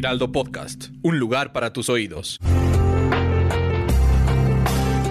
Heraldo 0.00 0.32
Podcast, 0.32 0.86
un 1.02 1.18
lugar 1.18 1.52
para 1.52 1.74
tus 1.74 1.90
oídos. 1.90 2.38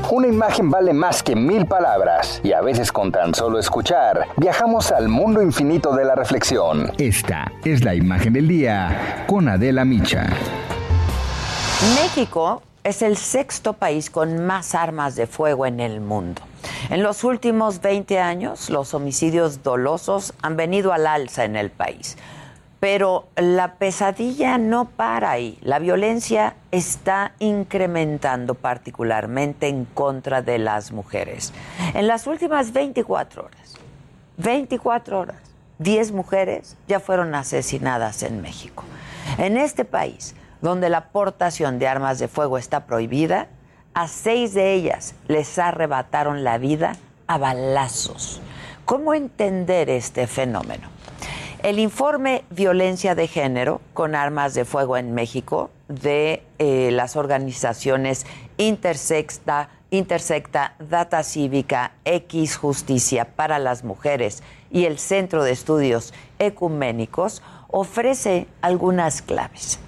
Una 0.10 0.28
imagen 0.28 0.72
vale 0.72 0.94
más 0.94 1.22
que 1.22 1.36
mil 1.36 1.68
palabras 1.68 2.42
y 2.44 2.54
a 2.54 2.62
veces 2.62 2.92
con 2.92 3.12
tan 3.12 3.36
solo 3.36 3.60
escuchar 3.60 4.26
viajamos 4.38 4.92
al 4.92 5.08
mundo 5.08 5.44
infinito 5.44 5.96
de 5.96 6.06
la 6.06 6.16
reflexión. 6.16 6.92
Esta 6.98 7.52
es 7.64 7.84
la 7.84 7.94
imagen 7.94 8.34
del 8.34 8.48
día 8.48 9.26
con 9.28 9.48
Adela 9.48 9.86
Micha. 9.86 10.28
México 12.02 12.64
es 12.84 13.04
el 13.04 13.16
sexto 13.16 13.74
país 13.74 14.10
con 14.10 14.44
más 14.44 14.74
armas 14.74 15.16
de 15.16 15.28
fuego 15.28 15.68
en 15.68 15.82
el 15.82 16.02
mundo. 16.02 16.42
En 16.90 17.04
los 17.04 17.24
últimos 17.24 17.82
20 17.82 18.20
años, 18.20 18.72
los 18.72 18.96
homicidios 18.96 19.62
dolosos 19.62 20.34
han 20.42 20.58
venido 20.58 20.94
al 20.94 21.06
alza 21.06 21.46
en 21.46 21.58
el 21.58 21.70
país. 21.70 22.18
Pero 22.80 23.28
la 23.36 23.76
pesadilla 23.76 24.58
no 24.58 24.86
para 24.86 25.31
ahí. 25.31 25.58
La 25.62 25.80
violencia 25.80 26.56
está 26.72 27.34
incrementando 27.40 28.56
particularmente 28.56 29.67
en 29.67 29.86
contra 29.86 30.42
de 30.42 30.59
las 30.59 30.92
mujeres. 30.92 31.53
En 31.94 32.08
las 32.08 32.26
últimas 32.26 32.72
24 32.72 33.44
horas, 33.44 33.76
24 34.38 35.20
horas, 35.20 35.38
10 35.80 36.12
mujeres 36.14 36.78
ya 36.88 37.00
fueron 37.00 37.36
asesinadas 37.36 38.23
en 38.23 38.42
México. 38.42 38.84
En 39.38 39.58
este 39.58 39.84
país, 39.84 40.36
donde 40.62 40.90
la 40.90 41.09
portación 41.09 41.80
de 41.80 41.88
armas 41.88 42.20
de 42.20 42.28
fuego 42.28 42.58
está 42.58 42.86
prohibida, 42.86 43.48
a 43.94 44.08
seis 44.08 44.53
de 44.53 44.73
ellas 44.73 45.16
les 45.28 45.58
arrebataron 45.58 46.44
la 46.44 46.58
vida 46.58 46.96
a 47.28 47.38
balazos. 47.38 48.42
¿Cómo 48.86 49.14
entender 49.14 49.90
este 49.90 50.28
fenómeno? 50.28 50.98
El 51.62 51.78
informe 51.78 52.46
Violencia 52.52 53.16
de 53.16 53.28
Género 53.28 53.82
con 53.94 54.16
Armas 54.16 54.54
de 54.54 54.64
Fuego 54.64 54.96
en 54.96 55.14
México 55.14 55.72
de 55.90 56.42
eh, 56.58 56.90
las 56.94 57.18
organizaciones 57.18 58.26
Intersecta, 58.56 59.68
Intersecta, 59.90 60.76
Data 60.80 61.22
Cívica, 61.22 61.92
X 62.06 62.56
Justicia 62.56 63.26
para 63.36 63.60
las 63.60 63.84
Mujeres 63.84 64.42
y 64.72 64.86
el 64.86 65.00
Centro 65.00 65.44
de 65.44 65.52
Estudios 65.52 66.14
Ecuménicos 66.40 67.42
ofrece 67.68 68.48
algunas 68.62 69.22
claves 69.22 69.80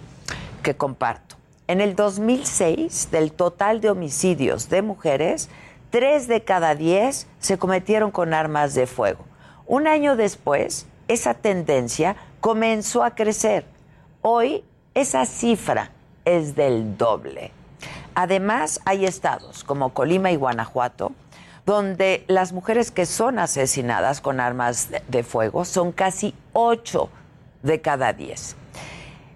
que 0.64 0.76
comparto. 0.76 1.38
En 1.70 1.80
el 1.80 1.96
2006, 1.96 3.12
del 3.12 3.32
total 3.32 3.80
de 3.80 3.92
homicidios 3.92 4.68
de 4.68 4.82
mujeres, 4.82 5.48
tres 5.90 6.28
de 6.28 6.44
cada 6.44 6.76
diez 6.76 7.28
se 7.40 7.58
cometieron 7.58 8.12
con 8.12 8.34
armas 8.34 8.74
de 8.74 8.88
fuego. 8.88 9.24
Un 9.68 9.88
año 9.88 10.18
después, 10.18 10.86
esa 11.14 11.34
tendencia 11.34 12.16
comenzó 12.40 13.04
a 13.04 13.16
crecer. 13.16 13.66
Hoy 14.22 14.64
esa 14.94 15.26
cifra 15.26 15.92
es 16.23 16.56
del 16.56 16.98
doble. 16.98 17.52
Además, 18.16 18.80
hay 18.86 19.06
estados 19.06 19.63
como 19.63 19.94
Colima 19.94 20.31
y 20.31 20.38
Guanajuato, 20.38 21.12
donde 21.66 22.24
las 22.28 22.53
mujeres 22.53 22.91
que 22.91 23.06
son 23.06 23.40
asesinadas 23.40 24.22
con 24.22 24.40
armas 24.40 24.90
de 25.08 25.24
fuego 25.24 25.66
son 25.66 25.91
casi 25.91 26.34
8 26.53 27.09
de 27.63 27.81
cada 27.81 28.13
10. 28.13 28.56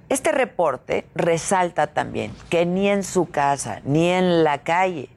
Este 0.08 0.32
reporte 0.32 1.06
resalta 1.14 1.88
también 1.88 2.34
que 2.50 2.66
ni 2.66 2.88
en 2.88 3.04
su 3.04 3.30
casa 3.30 3.82
ni 3.84 4.10
en 4.10 4.44
la 4.44 4.60
calle 4.60 5.10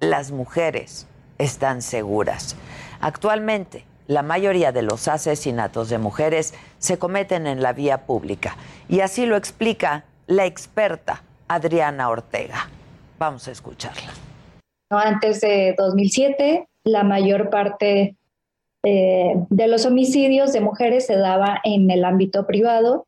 las 0.00 0.30
mujeres 0.30 1.06
están 1.38 1.80
seguras. 1.80 2.56
Actualmente, 3.00 3.84
la 4.06 4.22
mayoría 4.22 4.72
de 4.72 4.82
los 4.82 5.08
asesinatos 5.08 5.88
de 5.88 5.98
mujeres 5.98 6.54
se 6.78 6.98
cometen 6.98 7.46
en 7.46 7.62
la 7.62 7.72
vía 7.72 8.06
pública. 8.06 8.56
Y 8.88 9.00
así 9.00 9.26
lo 9.26 9.36
explica 9.36 10.04
la 10.26 10.46
experta 10.46 11.22
Adriana 11.48 12.08
Ortega. 12.08 12.68
Vamos 13.18 13.46
a 13.48 13.52
escucharla. 13.52 14.10
Antes 14.90 15.40
de 15.40 15.74
2007, 15.78 16.66
la 16.84 17.02
mayor 17.04 17.50
parte 17.50 18.16
eh, 18.84 19.34
de 19.48 19.68
los 19.68 19.86
homicidios 19.86 20.52
de 20.52 20.60
mujeres 20.60 21.06
se 21.06 21.16
daba 21.16 21.60
en 21.64 21.90
el 21.90 22.04
ámbito 22.04 22.46
privado 22.46 23.06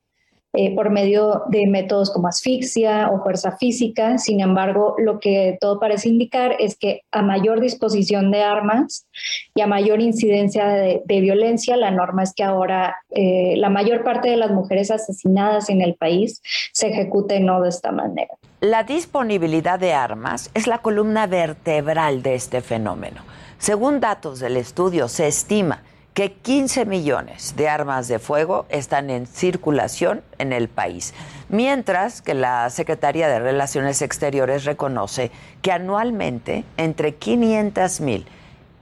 eh, 0.56 0.72
por 0.72 0.90
medio 0.90 1.42
de 1.48 1.66
métodos 1.66 2.12
como 2.12 2.28
asfixia 2.28 3.10
o 3.10 3.20
fuerza 3.24 3.56
física. 3.56 4.18
Sin 4.18 4.40
embargo, 4.40 4.94
lo 4.98 5.18
que 5.18 5.58
todo 5.60 5.80
parece 5.80 6.08
indicar 6.08 6.54
es 6.60 6.76
que 6.76 7.02
a 7.10 7.22
mayor 7.22 7.60
disposición 7.60 8.30
de 8.30 8.42
armas 8.42 9.08
y 9.54 9.62
a 9.62 9.66
mayor 9.66 10.00
incidencia 10.00 10.68
de, 10.68 11.02
violencia, 11.06 11.76
la 11.76 11.90
norma 11.90 12.22
es 12.22 12.34
que 12.34 12.44
ahora 12.44 12.94
eh, 13.10 13.54
la 13.56 13.68
mayor 13.68 14.04
parte 14.04 14.30
de 14.30 14.36
las 14.36 14.52
mujeres 14.52 14.92
asesinadas 14.92 15.70
en 15.70 15.80
el 15.80 15.96
país 15.96 16.40
se 16.72 16.88
ejecuten 16.88 17.46
no 17.46 17.60
de 17.60 17.70
esta 17.70 17.90
manera. 17.90 18.34
La 18.60 18.84
disponibilidad 18.84 19.80
de 19.80 19.92
armas 19.92 20.52
es 20.54 20.68
la 20.68 20.78
columna 20.78 21.26
vertebral 21.26 22.22
de 22.22 22.36
este 22.36 22.60
fenómeno. 22.60 23.22
Según 23.58 23.98
datos 23.98 24.38
del 24.38 24.56
estudio, 24.56 25.08
se 25.08 25.26
estima 25.26 25.82
que 26.14 26.32
15 26.32 26.86
millones 26.86 27.54
de 27.56 27.68
armas 27.68 28.06
de 28.06 28.20
fuego 28.20 28.66
están 28.68 29.10
en 29.10 29.26
circulación 29.26 30.22
en 30.38 30.52
el 30.52 30.68
país, 30.68 31.12
mientras 31.48 32.22
que 32.22 32.34
la 32.34 32.70
Secretaría 32.70 33.26
de 33.28 33.40
Relaciones 33.40 34.00
Exteriores 34.00 34.64
reconoce 34.64 35.32
que 35.60 35.72
anualmente 35.72 36.64
entre 36.76 37.16
500 37.16 38.00
mil 38.00 38.28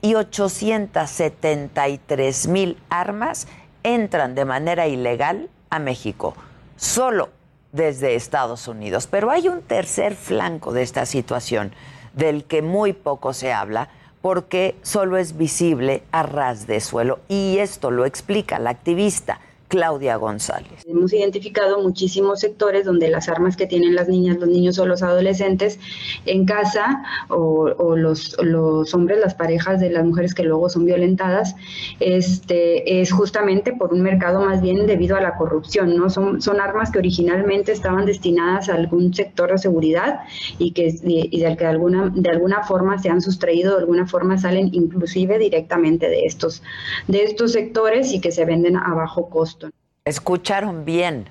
y 0.03 0.13
873 0.13 2.47
mil 2.47 2.77
armas 2.89 3.47
entran 3.81 4.35
de 4.35 4.45
manera 4.45 4.85
ilegal 4.87 5.49
a 5.71 5.79
México, 5.79 6.35
solo 6.75 7.31
desde 7.71 8.13
Estados 8.13 8.67
Unidos. 8.67 9.07
Pero 9.07 9.31
hay 9.31 9.47
un 9.47 9.63
tercer 9.63 10.13
flanco 10.13 10.71
de 10.71 10.83
esta 10.83 11.07
situación 11.07 11.73
del 12.13 12.45
que 12.45 12.61
muy 12.61 12.93
poco 12.93 13.33
se 13.33 13.51
habla, 13.51 13.89
porque 14.23 14.77
solo 14.83 15.17
es 15.17 15.37
visible 15.37 16.01
a 16.13 16.23
ras 16.23 16.65
de 16.65 16.79
suelo. 16.79 17.19
Y 17.27 17.57
esto 17.59 17.91
lo 17.91 18.05
explica 18.05 18.57
la 18.57 18.69
activista 18.69 19.41
Claudia 19.67 20.17
González. 20.17 20.83
Hemos 20.85 21.13
identificado 21.13 21.81
muchísimos 21.81 22.41
sectores 22.41 22.85
donde 22.85 23.09
las 23.09 23.27
armas 23.27 23.57
que 23.57 23.65
tienen 23.65 23.95
las 23.95 24.07
niñas, 24.07 24.37
los 24.37 24.49
niños 24.49 24.77
o 24.77 24.85
los 24.85 25.01
adolescentes 25.01 25.79
en 26.25 26.45
casa 26.45 27.03
o, 27.29 27.95
los, 27.95 28.37
los, 28.41 28.93
hombres, 28.93 29.19
las 29.19 29.33
parejas 29.33 29.79
de 29.79 29.89
las 29.89 30.05
mujeres 30.05 30.35
que 30.35 30.43
luego 30.43 30.69
son 30.69 30.85
violentadas, 30.85 31.55
este, 31.99 33.01
es 33.01 33.11
justamente 33.11 33.73
por 33.73 33.93
un 33.93 34.01
mercado 34.01 34.45
más 34.45 34.61
bien 34.61 34.85
debido 34.85 35.15
a 35.15 35.21
la 35.21 35.35
corrupción, 35.37 35.95
¿no? 35.95 36.09
Son, 36.09 36.41
son 36.41 36.61
armas 36.61 36.91
que 36.91 36.99
originalmente 36.99 37.71
estaban 37.71 38.05
destinadas 38.05 38.69
a 38.69 38.75
algún 38.75 39.13
sector 39.13 39.51
de 39.51 39.57
seguridad 39.57 40.19
y 40.59 40.71
que 40.71 40.93
y 41.03 41.39
del 41.39 41.57
que 41.57 41.63
de 41.63 41.69
alguna, 41.69 42.11
de 42.13 42.29
alguna 42.29 42.63
forma 42.63 42.99
se 42.99 43.09
han 43.09 43.21
sustraído, 43.21 43.75
de 43.75 43.81
alguna 43.81 44.05
forma 44.05 44.37
salen 44.37 44.69
inclusive 44.73 45.39
directamente 45.39 46.09
de 46.09 46.25
estos, 46.25 46.61
de 47.07 47.23
estos 47.23 47.53
sectores 47.53 48.13
y 48.13 48.21
que 48.21 48.31
se 48.31 48.45
venden 48.45 48.77
a 48.77 48.93
bajo 48.93 49.29
costo 49.29 49.62
escucharon 50.05 50.83
bien, 50.83 51.27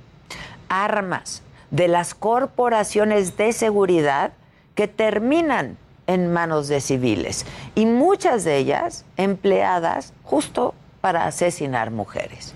armas 0.71 1.43
de 1.71 1.89
las 1.89 2.15
corporaciones 2.15 3.37
de 3.37 3.53
seguridad 3.53 4.33
que 4.75 4.89
terminan 4.89 5.77
en 6.07 6.33
manos 6.33 6.69
de 6.69 6.81
civiles 6.81 7.45
y 7.75 7.85
muchas 7.85 8.45
de 8.45 8.57
ellas 8.57 9.05
empleadas 9.19 10.15
justo 10.23 10.75
para 11.03 11.27
asesinar 11.27 11.91
mujeres. 11.91 12.55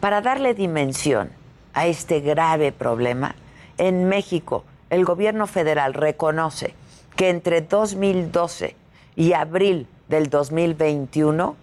Para 0.00 0.22
darle 0.22 0.54
dimensión 0.54 1.30
a 1.74 1.86
este 1.86 2.20
grave 2.20 2.72
problema, 2.72 3.34
en 3.76 4.08
México 4.08 4.64
el 4.88 5.04
gobierno 5.04 5.46
federal 5.46 5.92
reconoce 5.92 6.74
que 7.14 7.28
entre 7.28 7.60
2012 7.60 8.74
y 9.16 9.34
abril 9.34 9.86
del 10.08 10.30
2021 10.30 11.56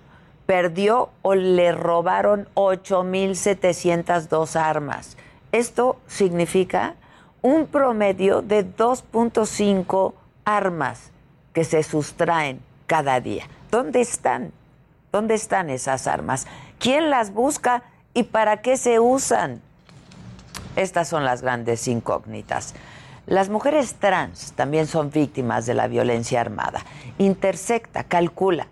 perdió 0.50 1.12
o 1.22 1.36
le 1.36 1.72
robaron 1.74 2.48
8.702 2.56 4.56
armas. 4.56 5.16
Esto 5.52 6.00
significa 6.08 6.96
un 7.44 7.68
promedio 7.68 8.42
de 8.42 8.66
2.5 8.66 10.14
armas 10.46 11.12
que 11.54 11.64
se 11.64 11.84
sustraen 11.84 12.62
cada 12.88 13.20
día. 13.20 13.46
¿Dónde 13.70 14.02
están? 14.02 14.52
¿Dónde 15.12 15.36
están 15.36 15.70
esas 15.70 16.08
armas? 16.08 16.48
¿Quién 16.80 17.12
las 17.12 17.32
busca 17.32 17.84
¿Y 18.16 18.24
para 18.24 18.64
qué 18.64 18.78
se 18.78 19.00
usan? 19.00 19.62
Estas 20.76 21.08
son 21.08 21.26
las 21.26 21.44
grandes 21.44 21.88
incógnitas. 21.88 22.74
Las 23.28 23.50
mujeres 23.50 23.98
trans 24.00 24.54
también 24.54 24.88
son 24.88 25.12
víctimas 25.12 25.68
de 25.68 25.76
la 25.76 25.86
violencia 25.86 26.42
armada. 26.42 26.82
Intersecta, 27.20 28.04
calcula 28.04 28.66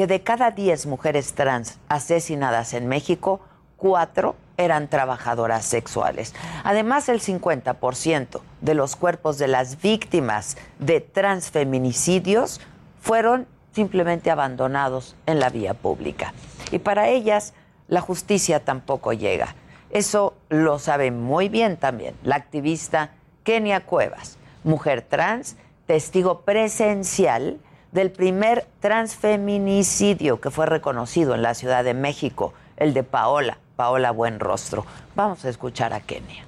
que 0.00 0.06
de 0.06 0.22
cada 0.22 0.50
10 0.50 0.86
mujeres 0.86 1.34
trans 1.34 1.78
asesinadas 1.90 2.72
en 2.72 2.88
México, 2.88 3.42
4 3.76 4.34
eran 4.56 4.88
trabajadoras 4.88 5.66
sexuales. 5.66 6.34
Además, 6.64 7.10
el 7.10 7.20
50% 7.20 8.40
de 8.62 8.74
los 8.74 8.96
cuerpos 8.96 9.36
de 9.36 9.46
las 9.46 9.82
víctimas 9.82 10.56
de 10.78 11.02
transfeminicidios 11.02 12.62
fueron 13.02 13.46
simplemente 13.74 14.30
abandonados 14.30 15.16
en 15.26 15.38
la 15.38 15.50
vía 15.50 15.74
pública. 15.74 16.32
Y 16.72 16.78
para 16.78 17.08
ellas, 17.08 17.52
la 17.86 18.00
justicia 18.00 18.64
tampoco 18.64 19.12
llega. 19.12 19.54
Eso 19.90 20.32
lo 20.48 20.78
sabe 20.78 21.10
muy 21.10 21.50
bien 21.50 21.76
también 21.76 22.14
la 22.22 22.36
activista 22.36 23.10
Kenia 23.44 23.84
Cuevas, 23.84 24.38
mujer 24.64 25.02
trans, 25.02 25.56
testigo 25.86 26.40
presencial 26.40 27.58
del 27.92 28.10
primer 28.10 28.64
transfeminicidio 28.80 30.40
que 30.40 30.50
fue 30.50 30.66
reconocido 30.66 31.34
en 31.34 31.42
la 31.42 31.54
Ciudad 31.54 31.84
de 31.84 31.94
México, 31.94 32.52
el 32.76 32.94
de 32.94 33.02
Paola, 33.02 33.58
Paola 33.76 34.10
Buenrostro. 34.10 34.84
Vamos 35.16 35.44
a 35.44 35.48
escuchar 35.48 35.92
a 35.92 36.00
Kenia. 36.00 36.44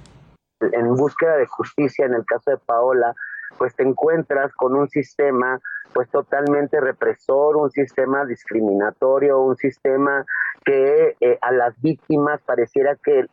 En 0.59 0.95
búsqueda 0.95 1.37
de 1.37 1.45
justicia, 1.45 2.05
en 2.05 2.13
el 2.13 2.25
caso 2.25 2.51
de 2.51 2.57
Paola, 2.57 3.13
pues 3.57 3.75
te 3.75 3.83
encuentras 3.83 4.53
con 4.53 4.75
un 4.75 4.89
sistema 4.89 5.59
pues 5.93 6.09
totalmente 6.09 6.79
represor, 6.79 7.57
un 7.57 7.69
sistema 7.69 8.25
discriminatorio, 8.25 9.39
un 9.41 9.55
sistema 9.57 10.25
que 10.65 11.15
eh, 11.19 11.37
a 11.41 11.51
las 11.51 11.79
víctimas 11.81 12.41
pareciera 12.41 12.95
que, 12.95 13.27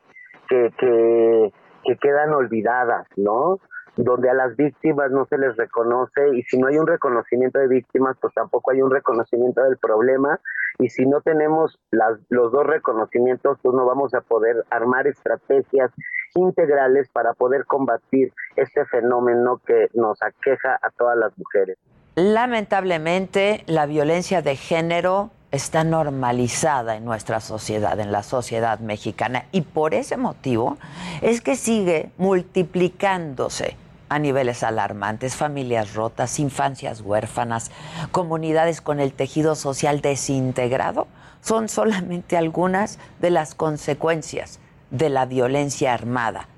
que, 0.49 0.71
que, 0.77 1.53
que 1.85 1.97
quedan 1.97 2.35
olvidadas, 2.35 3.07
¿no? 3.17 3.61
Donde 3.97 4.31
a 4.31 4.35
las 4.35 4.57
víctimas 4.57 5.11
no 5.11 5.27
se 5.27 5.39
les 5.39 5.57
reconoce 5.57 6.37
y 6.37 6.43
si 6.45 6.59
no 6.59 6.69
hay 6.69 6.79
un 6.79 6.87
reconocimiento 6.87 7.59
de 7.59 7.69
víctimas, 7.69 8.17
pues 8.21 8.33
tampoco 8.35 8.71
hay 8.71 8.83
un 8.83 8.91
reconocimiento 8.91 9.63
del 9.63 9.77
problema 9.79 10.41
y 10.79 10.89
si 10.89 11.07
no 11.07 11.21
tenemos 11.21 11.79
las, 11.91 12.19
los 12.29 12.53
dos 12.53 12.67
reconocimientos, 12.67 13.59
pues 13.63 13.75
no 13.75 13.85
vamos 13.85 14.15
a 14.15 14.21
poder 14.21 14.65
armar 14.71 15.07
estrategias 15.07 15.91
integrales 16.35 17.09
para 17.09 17.35
poder 17.35 17.67
combatir 17.67 18.33
este 18.57 18.85
fenómeno 18.87 19.61
que 19.67 19.89
nos 19.95 20.23
aqueja 20.23 20.79
a 20.81 20.91
todas 20.91 21.17
las 21.19 21.37
mujeres. 21.37 21.77
Lamentablemente, 22.15 23.65
la 23.67 23.87
violencia 23.87 24.43
de 24.43 24.57
género 24.57 25.31
está 25.53 25.85
normalizada 25.85 26.97
en 26.97 27.05
nuestra 27.05 27.41
sociedad, 27.41 27.99
en 27.99 28.13
la 28.13 28.23
sociedad 28.23 28.79
mexicana, 28.79 29.47
y 29.53 29.63
por 29.63 29.95
ese 29.95 30.17
motivo 30.17 30.79
es 31.23 31.41
que 31.41 31.57
sigue 31.57 32.11
multiplicándose 32.19 33.77
a 34.09 34.19
niveles 34.19 34.63
alarmantes, 34.63 35.37
familias 35.37 35.95
rotas, 35.95 36.39
infancias 36.41 37.01
huérfanas, 37.01 37.71
comunidades 38.11 38.81
con 38.81 38.99
el 39.01 39.13
tejido 39.13 39.55
social 39.55 40.01
desintegrado, 40.01 41.07
son 41.43 41.69
solamente 41.69 42.37
algunas 42.37 42.99
de 43.21 43.31
las 43.31 43.55
consecuencias 43.55 44.59
de 44.91 45.11
la 45.11 45.27
violencia 45.27 45.95
armada 45.95 46.49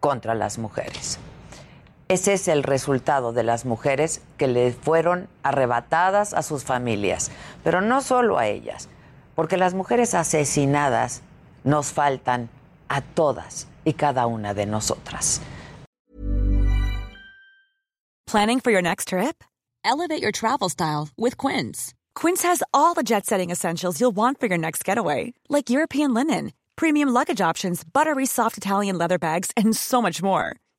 contra 0.00 0.34
las 0.34 0.58
mujeres. 0.58 1.18
Ese 2.08 2.32
es 2.32 2.48
el 2.48 2.62
resultado 2.62 3.34
de 3.34 3.42
las 3.42 3.66
mujeres 3.66 4.22
que 4.38 4.46
le 4.46 4.72
fueron 4.72 5.28
arrebatadas 5.42 6.32
a 6.32 6.42
sus 6.42 6.64
familias, 6.64 7.30
pero 7.62 7.82
no 7.82 8.00
solo 8.00 8.38
a 8.38 8.46
ellas, 8.46 8.88
porque 9.34 9.58
las 9.58 9.74
mujeres 9.74 10.14
asesinadas 10.14 11.20
nos 11.64 11.92
faltan 11.92 12.48
a 12.88 13.02
todas 13.02 13.66
y 13.84 13.92
cada 13.92 14.26
una 14.26 14.54
de 14.54 14.64
nosotras. 14.64 15.42
Planning 18.26 18.60
for 18.60 18.70
your 18.72 18.82
next 18.82 19.08
trip? 19.08 19.44
Elevate 19.84 20.22
your 20.22 20.32
travel 20.32 20.70
style 20.70 21.10
with 21.18 21.36
Quince. 21.36 21.92
Quince 22.14 22.42
has 22.42 22.62
all 22.72 22.94
the 22.94 23.02
jet-setting 23.02 23.50
essentials 23.50 24.00
you'll 24.00 24.16
want 24.16 24.40
for 24.40 24.46
your 24.46 24.58
next 24.58 24.82
getaway, 24.82 25.34
like 25.50 25.68
European 25.68 26.14
linen, 26.14 26.52
premium 26.76 27.10
luggage 27.10 27.42
options, 27.42 27.84
buttery 27.84 28.24
soft 28.24 28.56
Italian 28.56 28.96
leather 28.96 29.18
bags, 29.18 29.50
and 29.58 29.76
so 29.76 30.00
much 30.00 30.22
more 30.22 30.56